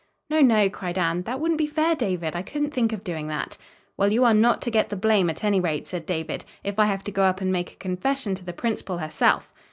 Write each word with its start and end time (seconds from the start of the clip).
"No, 0.31 0.41
no," 0.41 0.67
cried 0.67 0.97
Anne. 0.97 1.21
"That 1.25 1.39
wouldn't 1.39 1.59
be 1.59 1.67
fair, 1.67 1.93
David. 1.95 2.35
I 2.35 2.41
couldn't 2.41 2.73
think 2.73 2.91
of 2.91 3.03
doing 3.03 3.27
that." 3.27 3.55
"Well, 3.97 4.11
you 4.11 4.23
are 4.23 4.33
not 4.33 4.59
to 4.63 4.71
get 4.71 4.89
the 4.89 4.95
blame, 4.95 5.29
at 5.29 5.43
any 5.43 5.59
rate," 5.59 5.85
said 5.85 6.07
David, 6.07 6.43
"if 6.63 6.79
I 6.79 6.85
have 6.85 7.03
to 7.03 7.11
go 7.11 7.21
up 7.21 7.39
and 7.39 7.51
make 7.53 7.73
a 7.73 7.75
confession 7.75 8.33
to 8.33 8.43
the 8.43 8.51
principal 8.51 8.97
herself." 8.97 9.53